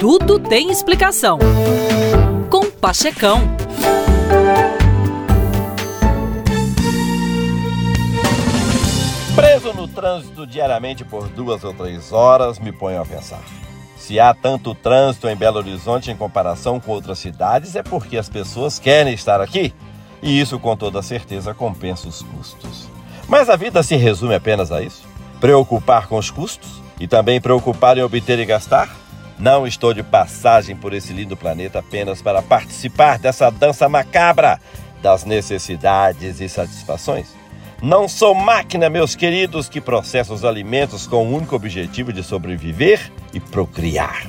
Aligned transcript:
Tudo 0.00 0.40
tem 0.40 0.70
explicação. 0.70 1.38
Com 2.48 2.70
Pachecão. 2.70 3.42
Preso 9.36 9.74
no 9.74 9.86
trânsito 9.86 10.46
diariamente 10.46 11.04
por 11.04 11.28
duas 11.28 11.62
ou 11.64 11.74
três 11.74 12.14
horas, 12.14 12.58
me 12.58 12.72
ponho 12.72 13.02
a 13.02 13.04
pensar. 13.04 13.42
Se 13.98 14.18
há 14.18 14.32
tanto 14.32 14.74
trânsito 14.74 15.28
em 15.28 15.36
Belo 15.36 15.58
Horizonte 15.58 16.10
em 16.10 16.16
comparação 16.16 16.80
com 16.80 16.92
outras 16.92 17.18
cidades, 17.18 17.76
é 17.76 17.82
porque 17.82 18.16
as 18.16 18.30
pessoas 18.30 18.78
querem 18.78 19.12
estar 19.12 19.42
aqui. 19.42 19.70
E 20.22 20.40
isso, 20.40 20.58
com 20.58 20.74
toda 20.74 21.02
certeza, 21.02 21.52
compensa 21.52 22.08
os 22.08 22.22
custos. 22.22 22.88
Mas 23.28 23.50
a 23.50 23.56
vida 23.56 23.82
se 23.82 23.96
resume 23.96 24.34
apenas 24.34 24.72
a 24.72 24.80
isso? 24.80 25.02
Preocupar 25.42 26.06
com 26.06 26.16
os 26.16 26.30
custos? 26.30 26.80
E 26.98 27.06
também 27.06 27.38
preocupar 27.38 27.98
em 27.98 28.02
obter 28.02 28.38
e 28.38 28.46
gastar? 28.46 28.99
Não 29.40 29.66
estou 29.66 29.94
de 29.94 30.02
passagem 30.02 30.76
por 30.76 30.92
esse 30.92 31.14
lindo 31.14 31.34
planeta 31.34 31.78
apenas 31.78 32.20
para 32.20 32.42
participar 32.42 33.18
dessa 33.18 33.50
dança 33.50 33.88
macabra 33.88 34.60
das 35.00 35.24
necessidades 35.24 36.40
e 36.40 36.48
satisfações. 36.48 37.34
Não 37.82 38.06
sou 38.06 38.34
máquina, 38.34 38.90
meus 38.90 39.14
queridos, 39.14 39.66
que 39.66 39.80
processa 39.80 40.34
os 40.34 40.44
alimentos 40.44 41.06
com 41.06 41.26
o 41.26 41.34
único 41.34 41.56
objetivo 41.56 42.12
de 42.12 42.22
sobreviver 42.22 43.10
e 43.32 43.40
procriar. 43.40 44.26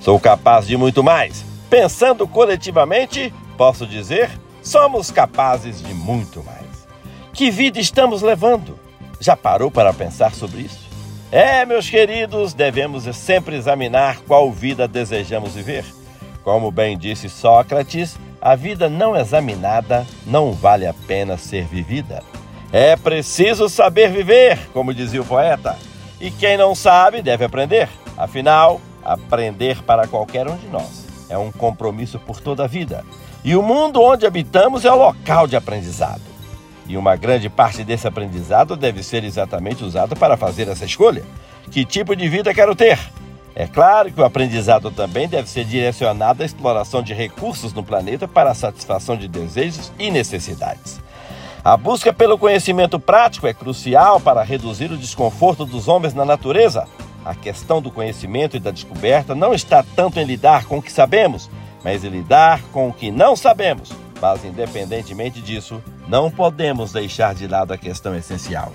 Sou 0.00 0.20
capaz 0.20 0.68
de 0.68 0.76
muito 0.76 1.02
mais. 1.02 1.44
Pensando 1.68 2.28
coletivamente, 2.28 3.34
posso 3.56 3.84
dizer, 3.84 4.30
somos 4.62 5.10
capazes 5.10 5.82
de 5.82 5.92
muito 5.92 6.44
mais. 6.44 6.86
Que 7.32 7.50
vida 7.50 7.80
estamos 7.80 8.22
levando? 8.22 8.78
Já 9.18 9.36
parou 9.36 9.68
para 9.68 9.92
pensar 9.92 10.32
sobre 10.32 10.60
isso? 10.60 10.93
É, 11.32 11.64
meus 11.66 11.88
queridos, 11.88 12.54
devemos 12.54 13.04
sempre 13.16 13.56
examinar 13.56 14.20
qual 14.26 14.52
vida 14.52 14.86
desejamos 14.86 15.54
viver. 15.54 15.84
Como 16.42 16.70
bem 16.70 16.96
disse 16.96 17.28
Sócrates, 17.28 18.16
a 18.40 18.54
vida 18.54 18.88
não 18.88 19.16
examinada 19.16 20.06
não 20.26 20.52
vale 20.52 20.86
a 20.86 20.94
pena 21.06 21.36
ser 21.36 21.64
vivida. 21.64 22.22
É 22.72 22.96
preciso 22.96 23.68
saber 23.68 24.10
viver, 24.10 24.58
como 24.72 24.94
dizia 24.94 25.22
o 25.22 25.26
poeta. 25.26 25.76
E 26.20 26.30
quem 26.30 26.56
não 26.56 26.74
sabe 26.74 27.22
deve 27.22 27.44
aprender. 27.44 27.88
Afinal, 28.16 28.80
aprender 29.02 29.82
para 29.82 30.06
qualquer 30.06 30.48
um 30.48 30.56
de 30.56 30.66
nós 30.68 31.04
é 31.28 31.38
um 31.38 31.50
compromisso 31.50 32.18
por 32.18 32.40
toda 32.40 32.64
a 32.64 32.68
vida. 32.68 33.04
E 33.42 33.54
o 33.56 33.62
mundo 33.62 34.00
onde 34.00 34.26
habitamos 34.26 34.84
é 34.84 34.92
o 34.92 34.96
local 34.96 35.46
de 35.46 35.56
aprendizado. 35.56 36.33
E 36.86 36.96
uma 36.96 37.16
grande 37.16 37.48
parte 37.48 37.82
desse 37.82 38.06
aprendizado 38.06 38.76
deve 38.76 39.02
ser 39.02 39.24
exatamente 39.24 39.82
usado 39.82 40.14
para 40.14 40.36
fazer 40.36 40.68
essa 40.68 40.84
escolha. 40.84 41.24
Que 41.70 41.84
tipo 41.84 42.14
de 42.14 42.28
vida 42.28 42.52
quero 42.52 42.74
ter? 42.74 42.98
É 43.54 43.66
claro 43.66 44.12
que 44.12 44.20
o 44.20 44.24
aprendizado 44.24 44.90
também 44.90 45.28
deve 45.28 45.48
ser 45.48 45.64
direcionado 45.64 46.42
à 46.42 46.46
exploração 46.46 47.02
de 47.02 47.14
recursos 47.14 47.72
no 47.72 47.84
planeta 47.84 48.26
para 48.26 48.50
a 48.50 48.54
satisfação 48.54 49.16
de 49.16 49.28
desejos 49.28 49.92
e 49.98 50.10
necessidades. 50.10 51.00
A 51.64 51.76
busca 51.76 52.12
pelo 52.12 52.36
conhecimento 52.36 52.98
prático 52.98 53.46
é 53.46 53.54
crucial 53.54 54.20
para 54.20 54.42
reduzir 54.42 54.90
o 54.90 54.98
desconforto 54.98 55.64
dos 55.64 55.88
homens 55.88 56.12
na 56.12 56.24
natureza. 56.24 56.86
A 57.24 57.34
questão 57.34 57.80
do 57.80 57.90
conhecimento 57.90 58.56
e 58.56 58.60
da 58.60 58.70
descoberta 58.70 59.34
não 59.34 59.54
está 59.54 59.82
tanto 59.96 60.18
em 60.20 60.24
lidar 60.24 60.66
com 60.66 60.78
o 60.78 60.82
que 60.82 60.92
sabemos, 60.92 61.48
mas 61.82 62.04
em 62.04 62.08
lidar 62.08 62.60
com 62.72 62.88
o 62.88 62.92
que 62.92 63.10
não 63.10 63.34
sabemos. 63.34 63.90
Mas, 64.20 64.44
independentemente 64.44 65.40
disso, 65.40 65.82
não 66.08 66.30
podemos 66.30 66.92
deixar 66.92 67.34
de 67.34 67.46
lado 67.46 67.72
a 67.72 67.78
questão 67.78 68.14
essencial. 68.14 68.72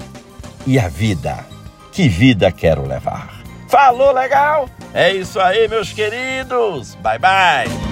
E 0.68 0.78
a 0.78 0.88
vida? 0.88 1.46
Que 1.92 2.08
vida 2.08 2.52
quero 2.52 2.88
levar? 2.88 3.42
Falou 3.68 4.12
legal? 4.12 4.70
É 4.94 5.14
isso 5.14 5.40
aí, 5.40 5.68
meus 5.68 5.94
queridos! 5.94 6.96
Bye 6.96 7.20
bye! 7.20 7.89